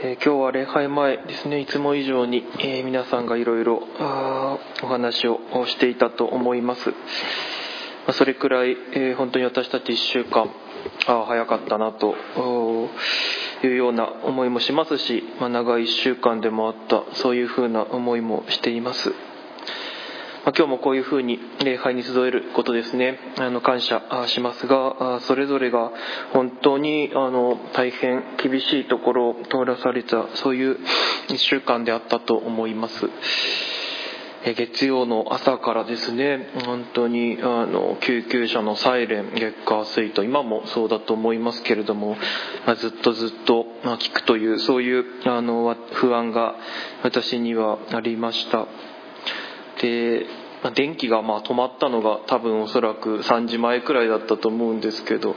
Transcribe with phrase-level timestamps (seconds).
[0.00, 1.58] え、今日は礼拝前ですね。
[1.58, 3.82] いつも以上に、え、皆さんがいろいろ
[4.84, 6.94] お話をしていたと思います、
[8.06, 10.48] ま、それくらい、え、本当に私たち1週間
[11.08, 12.14] あ早かったなと
[13.64, 19.12] いうような思いもしますし、ま、長い1週間でもあったそういうふうな思いもしています。
[20.44, 23.18] まあ、今日もこういうふうに礼拝に集えることですね。
[23.38, 25.90] あの感謝しますがそれぞれが
[26.32, 30.78] 本当にあの大変厳しいところを通らされたそういう
[31.28, 33.08] 1週間であったと思います。
[34.44, 42.16] 月曜の朝からですね本当にあの救急車のサイレン月火水と今もそうだと思いますけれども、
[42.64, 43.66] ま、ずっとずっと
[43.98, 46.54] 聞くというそういうあの不安が
[47.02, 48.66] 私にはありました。
[49.80, 50.26] で
[50.74, 55.36] 電気がまあ止まったのが多分おそらく3時前くらいだったと思うんですけど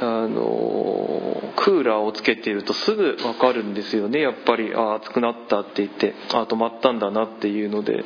[0.00, 8.04] あのクーラーをつけているとすぐ分かるんですよねやっぱりあ暑くなったって言ってあ止まったんだなっていうので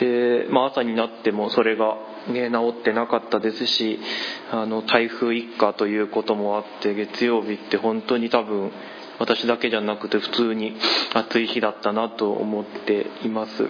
[0.00, 1.96] で、まあ、朝になってもそれが、
[2.28, 3.98] ね、治ってなかったですし
[4.50, 8.72] あの台風一過ということもあって月曜日って本当に多分
[9.18, 10.76] 私だけじゃなくて普通に
[11.12, 13.68] 暑い日だったなと思っています。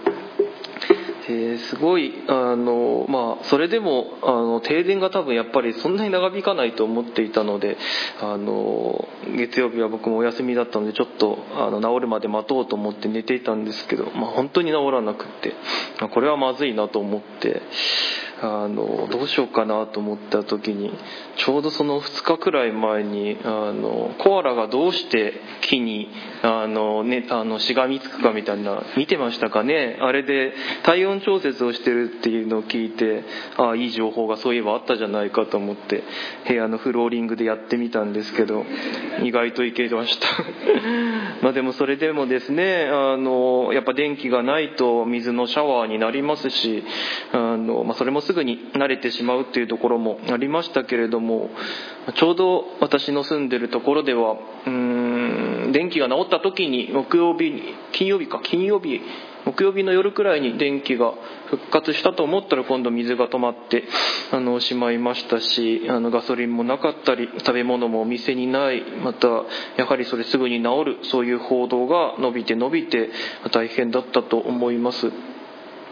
[1.31, 7.77] え、すごいあの、まあ、それでもあの停電が多分やっぱりそんなに長引かないと思っていたので
[8.19, 15.53] あの月曜日は僕もお休みだったのでちょっとあの治るまで待とうと思って寝ていたんですけど、まあ、本当に治らなくって
[16.13, 17.61] これはまずいなと思って
[18.41, 20.91] あのどうしようかなと思った時に
[21.37, 26.09] ちょうどその2日くらい前にあのコアラがどうして木に
[26.41, 29.97] あの、ね、あのしがみつくかみたいな見てましたかね？
[30.01, 33.23] あれで体温調節をしてるっていうのを聞いて
[33.57, 36.03] ああいい情報がそういえばあったじゃないかと思って
[36.47, 38.65] 部屋のフローリングでやってみたんですけど
[39.23, 40.27] 意外といけました。
[41.41, 46.83] まあでもそれでもですねあのやっぱ電気がないと水のシャワーになりますし
[47.31, 51.49] あの、まあ、それもすぐに慣れてしまうっていうところもありましたけれども
[52.13, 59.01] ちょうど私の住んでるところではうん電気が治った時に木曜日に金曜日か金曜日
[59.45, 61.11] 木曜日の夜くらいに電気が
[61.47, 63.85] 復活したと思ったら今度水が止まって
[64.31, 69.27] あのしまいましたしあのガソリンもなかったり食べ物もお店にないまた
[69.75, 73.09] やはりそれすぐに治るそういう報道が伸びて伸びて
[73.51, 75.11] 大変だったと思います。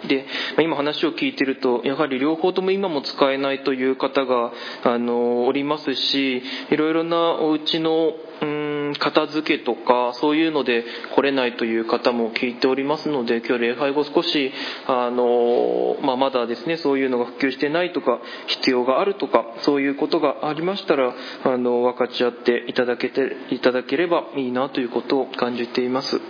[0.08, 0.26] で
[0.62, 4.52] 今話を聞いてるとやはり両方とも今も使えないという方が
[4.84, 14.52] あのおりますしいろいろなお家のうん片付けとかそういうので来れないという方も聞いておりますので今日礼拝後少し
[14.86, 21.14] あの、まあ、まだですねそういうのが普及してないとか必要があるとかそういうことがありましたら
[21.44, 26.22] あの分かち合っていただけていただければいいなということを感じています。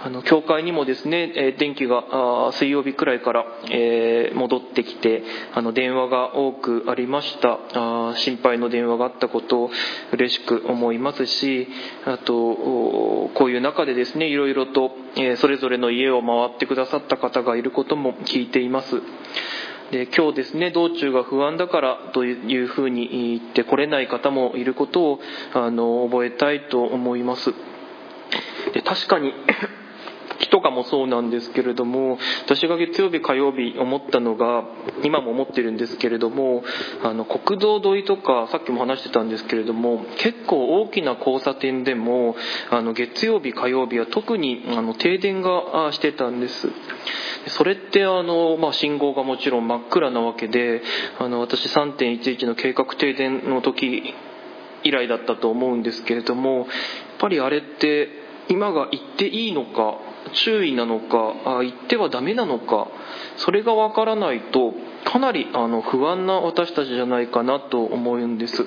[0.00, 7.58] あの教会にもですね、え電気が水曜日くらいから、え戻ってきてあの電話が多くありました。
[7.74, 9.70] あ心配の電話があったことを
[10.12, 11.68] 嬉しく思いますし
[12.04, 12.34] あと
[13.34, 19.02] こういう中でですねいろいろと、えそれぞれの家を回ってくださった方がいることも聞いています。
[19.90, 25.20] で今日ですね道中が不安だからというふうに言ってこれない方もいることを
[25.54, 27.52] あの覚えたいと思います。
[28.74, 29.32] で確かに
[30.78, 34.64] もそうなんですけれども私が月曜日火曜日思ったのが
[35.02, 36.62] 今も思ってるんですけれども
[37.02, 42.36] あの国道沿いとかさっきも話してたんですけれども結構大きな交差点でも
[42.70, 46.68] あの月曜日火曜日は特にあの停電がしてたんです。
[47.48, 50.82] それってあの、まあ、信号がもちろん真っ暗なわけで
[51.18, 54.14] あの私3.11の計画停電の時
[54.82, 56.66] 以来だったと思うんですけれどもやっ
[57.18, 58.08] ぱりあれって
[58.48, 59.98] 今が言っていいのか
[60.32, 62.88] 注意なのかあ言ってはダメなのか
[63.36, 64.72] それがわからないと
[65.04, 68.66] かなりあの不安な私たちじゃないかなと思うんです。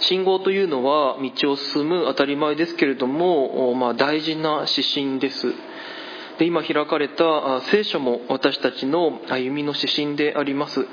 [0.00, 5.54] 信号というのは道を進む当たり前ですけれども、まあ、大事な指針です。
[6.38, 10.86] で今開かれた聖書も私たちの歩みの指針であります。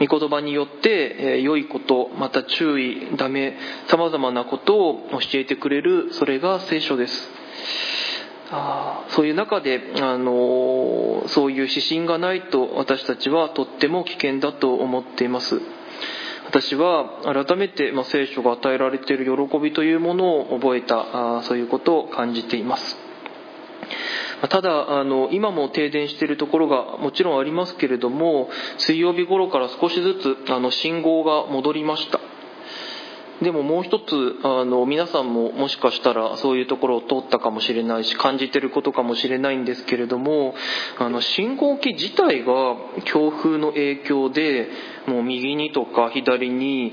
[0.00, 3.56] 御言葉によって、良いことまた注意ダメ
[3.86, 7.30] さまざまなことを教えてくれるそれが聖書です。
[9.08, 15.60] そういう中で、あのそういう指針がないと私たちはとっても危険だと思っています。
[16.46, 22.96] 私は改めて、まあ、聖書が与えられている喜びというものを覚えたあそういうことを感じています。
[24.48, 30.14] ただあの今も停電しているところがもちろんありますけれども水曜日頃から少しず
[30.46, 32.20] つあの信号が戻りました。
[33.44, 34.04] でももう一つ
[34.42, 40.54] あの皆さんももしかしたらそういうところを通ったかもしれないし感じてることかもしれないんですけれども
[40.98, 44.68] あの信号機自体が強風の影響で
[45.06, 46.92] もう右にとか左に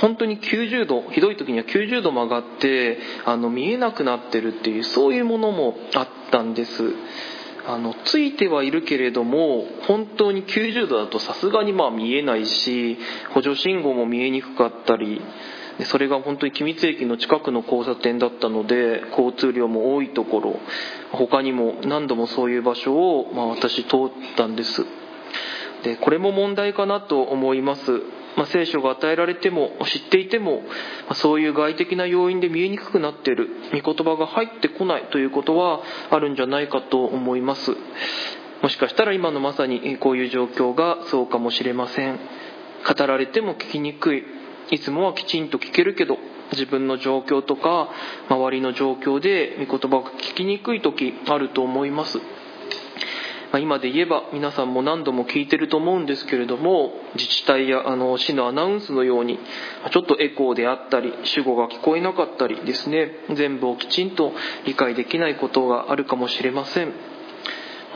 [0.00, 6.82] 本当に90度ひどい時には90度曲がってあの見えなくなってるっていうそういうものもあったんです。
[7.64, 12.98] あのついてはいるけれども本当に90度だとさすがにまあ見えないし
[13.34, 15.20] 補助信号も見えにくかったり
[15.84, 20.60] それが本当に君津駅の近くの交差点だったので交通量も多いところ
[21.12, 24.84] 他にも何度もそういう場所を、まあ、私通ったんです。
[25.82, 27.90] でこれも問題かなと思います、
[28.36, 30.66] まあ、聖書が与えられても知っていても、ま
[31.10, 33.48] あ、そういう外的な要因で見えにくくなっている。
[33.72, 35.80] 御言葉が入ってこないということは
[36.10, 37.72] あるんじゃないかと思います。
[38.62, 42.20] もしかしたら今のまさにこういう状況がそうかもしれません。
[42.86, 44.24] 語られても聞きにくい。
[44.72, 46.16] いつもはきちんと聞けるけど
[46.52, 47.90] 自分の状況とか
[48.28, 52.18] 周りの状況で御言葉が聞きにくい時あると思います。
[53.52, 59.38] ま今で言えば皆さんも何度も聞いてると思うんですけれども自治体やあの市のアナウンスのように
[59.90, 64.32] ちょっとエコーであったり主語が聞こえなかったりですね全部をきちんと
[64.64, 67.11] 理解できないことがあるかもしれません。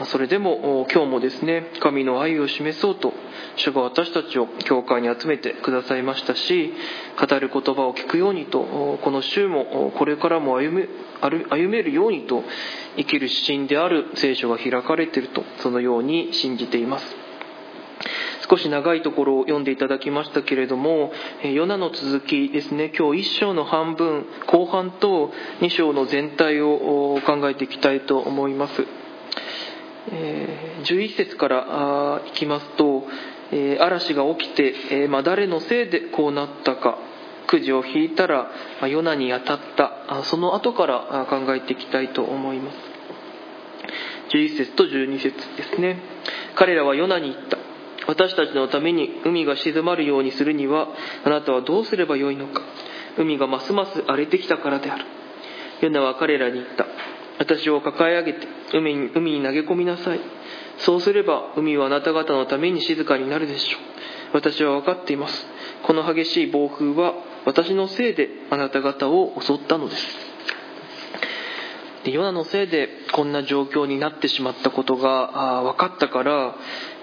[0.05, 3.15] それでも今日もですね神の愛を示そうと
[3.57, 6.73] 主が私たちを教会に集めてくださいましたし
[7.19, 10.89] 語る言葉を聞くようにとこの週もこれからも歩め
[11.21, 12.45] 歩めるようにと
[12.97, 17.27] 生きる指針である聖書が開かれているとそのように信じています。
[18.49, 21.11] 少し長いところを読んでいただきましたけれども
[21.43, 22.93] ヨナの続きですね。
[22.97, 29.06] 今日1章の半分後半と2章の全体を考えていきたいと思います。
[30.09, 33.05] 11節からいきますと
[33.81, 36.99] 嵐が起きて、ま、誰のせいでこうなったか
[37.47, 38.51] くじを引いたら、
[38.81, 40.25] まあ、ヨナに当たった。
[40.25, 42.77] その後から考えていきたいと思います。
[44.35, 45.99] 11節と12節ですね。
[46.57, 47.59] 彼らはヨナに言った。
[48.09, 50.89] 私たちのために海が静まるようにするには
[51.25, 52.63] あなたはどうすればよいのか。
[53.19, 55.05] 海がますます荒れてきたからである。
[55.83, 56.86] ヨナは彼らに言った。
[57.47, 60.21] 私を抱え上げて海に海に投げ込みなさい。
[60.79, 63.81] そうすれば海はあなた方のために静かになるでしょう。
[64.35, 65.47] 私は分かっています。
[65.85, 67.15] この激しい暴風は
[67.45, 70.27] 私のせいであなた方を襲ったのです。
[72.05, 76.55] でヨナのせいでこんな状況になってしまったことが分かったから、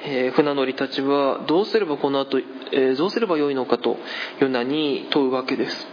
[0.06, 3.98] えー、船乗りたちはどうすればこの後、えー、どうすればよいのかと
[4.40, 5.93] ヨナに問うわけです。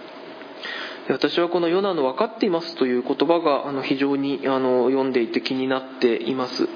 [1.12, 6.68] 私はこのヨナの分かっていますという言葉があの非常にあの読んでいて気になっています。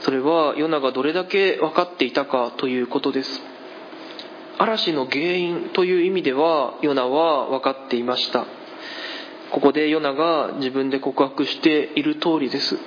[0.00, 3.42] それはヨナがどれだけ分かっていたかということです。
[4.58, 8.46] 嵐の原因という意味ではヨナは分かっていました。
[9.50, 12.78] ここでヨナが自分で告白している通りです。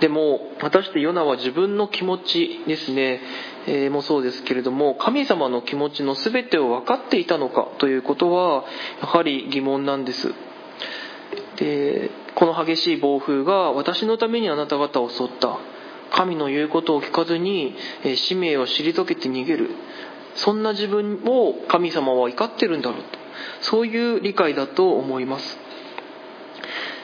[0.00, 3.20] でも果たしてヨナは自分の気持ちですね、
[3.66, 8.64] えー、もそうですけれども神様の気持ちの全てを分かっていたのかということは
[9.00, 10.34] やはり疑問なんです。
[11.56, 15.58] でこの激しい暴風が私のためにあなた方を襲った。
[16.12, 19.70] 神の言うことを聞かずに、えー、使命を退けて逃げる。
[20.34, 23.18] そんな自分を神様は怒ってるんだろうと。
[23.62, 25.58] そういう理解だと思います。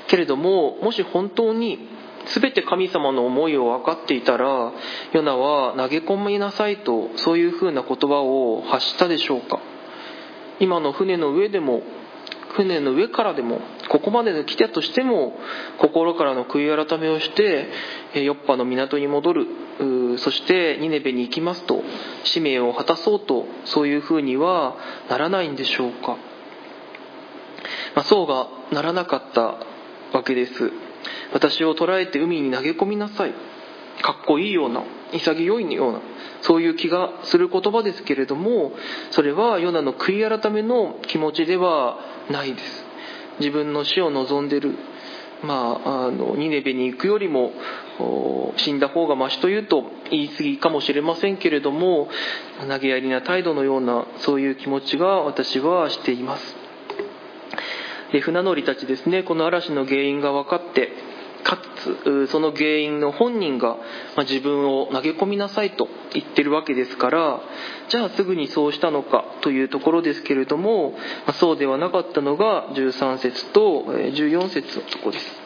[0.08, 1.88] けれどももし本当に
[2.26, 4.72] 全て神様の思いを分かっていたら
[5.12, 9.60] ヨナは投げ込みなさいとそういうふうな言葉を発したでしょうか。
[10.60, 11.82] 今の船の上でも
[12.54, 15.38] 船の上からでもここまで来たとしても
[15.78, 17.68] 心からの悔い改めをして
[18.14, 19.46] ヨッパの港に戻る。
[20.18, 21.82] そしてニネベに行きますと
[22.24, 24.76] 使命を果たそうとそういうふうには
[25.08, 26.18] ならないんでしょうか、
[27.96, 29.56] まあ、そうがならなかった
[30.16, 30.72] わけです。
[31.32, 33.34] 私を捕らえて海に投げ込みなさい。
[34.02, 34.82] かっこいいような
[35.12, 36.00] 潔いような
[36.40, 38.72] そういう気がする言葉ですけれども
[39.10, 41.98] それはヨナの悔い改めの気持ちでは
[42.30, 42.84] ないです。
[43.38, 44.74] 自分の死を望んでる
[45.42, 47.52] まあ、あのニネベに行くよりも
[48.56, 52.08] 死んだ方がましというと言い過ぎかもしれませんけれども
[52.68, 56.61] 投げやりな態度のようなそういう気持ちが私はしています。
[58.20, 60.90] 船乗りたちですねこの嵐の原因が分かって
[61.42, 63.76] かつその原因の本人が、
[64.16, 67.40] ま自分を投げ込みなさいと言ってるわけですから
[67.88, 70.94] じゃあすぐにそうしたのかというところですけれども、
[71.26, 75.42] まそうではなかったのが13節と14節のとこです。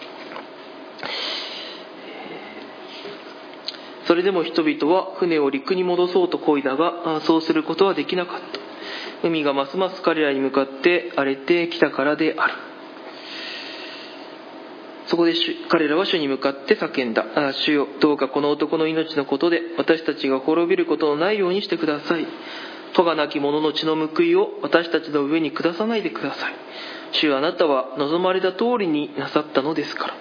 [4.06, 8.65] それでも人々は船を陸に戻そうと漕いだがそうすることはできなかった。
[9.22, 12.54] 海がますます彼らに向かって荒れてきたからである
[15.06, 15.34] そこで
[15.68, 17.24] 彼らは主に向かって叫んだ。
[17.34, 22.26] あ主よ、どうかこの男の命のことで私たちが滅びることのないようにしてください。
[22.92, 26.54] 戸がなき者の血の報いを私たちの上に下さないでください。
[27.12, 30.14] 主よあなたは望まれた通りになさったのですから。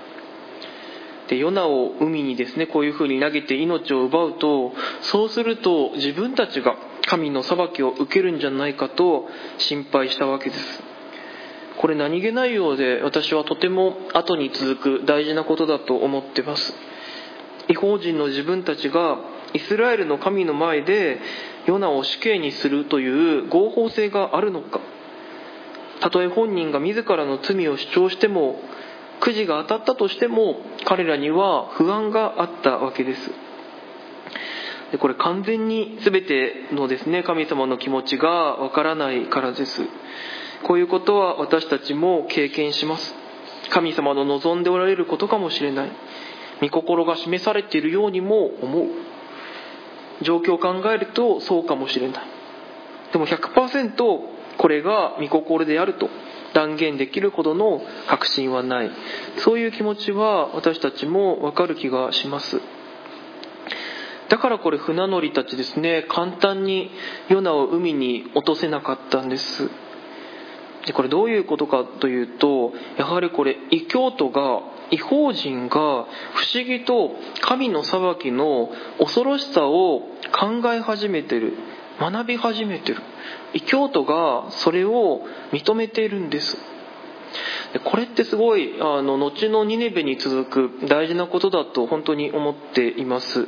[1.30, 10.84] で、ヨナを海にですね、こういう風に投げて命を奪うと、そうすると自分たちが神の裁きを受けるんじゃないかと心配したわけです。
[11.78, 16.74] これ何気ないようで私はとても後に続く大事なことだと思ってます。
[17.68, 19.20] 違法人の自分たちが
[19.54, 21.20] イスラエルの神の前で
[21.66, 24.80] ヨナを死刑にするという合法性があるのか。
[26.02, 28.62] たとえ本人が自らの罪を主張しても
[29.22, 33.45] くじが当たったとしても彼らには不安があったわけです。
[34.92, 39.82] でこれ完全に全てのですね神様の気持ちがわからないからです。
[40.64, 43.16] こういうことは私たちも経験します。
[43.72, 45.92] 神様の望んでおられることかもしれない。
[46.62, 48.88] 御心が示されているようにも思う。
[50.22, 52.24] 状況を考えるとそうかもしれない。
[53.12, 53.96] でも100%
[54.58, 56.10] これが御心であると。
[56.54, 58.92] 断言できるほどの確信はない。
[59.40, 62.62] そういう気持ちは私たちもわかる気がします。
[64.30, 66.90] だからこれ船乗りたちですね簡単に
[67.30, 69.70] ヨナを海に落とせなかったんです。
[70.86, 80.02] でこれどういうことかというとやはりこれ異教徒が違法人が不思議と神の裁きの恐ろしさを
[80.32, 81.54] 考え始めてる
[82.00, 83.02] 学び始めてる。
[83.54, 85.22] 異教徒がそれを
[85.54, 86.58] 認めているんです。
[87.84, 90.46] これってすごいあの後のニネベに続
[90.80, 93.48] く大事なことだと本当に思っています。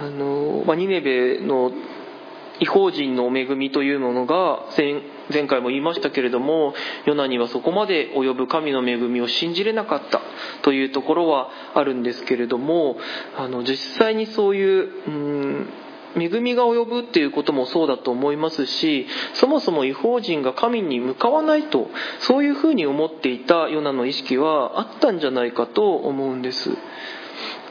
[0.00, 1.72] あの、まあ、ニネベの
[2.60, 4.60] 違法人の恵みというものが
[5.32, 6.74] 前回も言いましたけれども
[7.06, 10.20] ヨナにはそこまで及ぶ神の恵みを信じれなかった
[10.62, 12.96] というところはあるんですけれども
[13.36, 15.68] あの実際にそういううん
[16.14, 21.88] 恵みが及ぶっていうこともそうだと思いますしそもそも違法人が神に向かわないと
[22.20, 26.70] そういうふうに思っていたヨナの意識はあったんじゃないかと思うんです。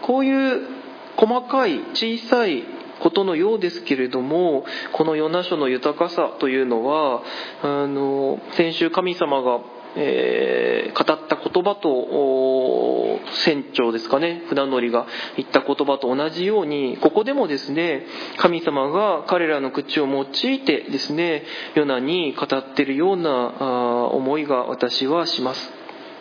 [0.02, 0.81] こういう
[1.18, 2.64] 細かい小さい
[3.02, 4.64] ことのようですけれども
[4.94, 7.24] このヨナ書の豊かさというのは
[7.64, 9.60] あの先週神様が
[9.96, 18.06] えー、語った言葉と船長ですかね船乗りが言った言葉と同じようにここでもですね
[18.38, 21.44] 神様が彼らの口を用いてですね
[21.76, 25.81] ヨナに語ってるような思いが私はします。